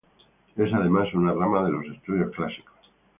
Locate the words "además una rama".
0.73-1.63